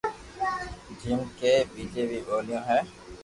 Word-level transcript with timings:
جيم 1.01 1.21
ڪي 1.41 1.51
ٻيجي 1.73 2.03
بي 2.13 2.19
ٻوليو 2.27 2.59
ھي 2.69 2.79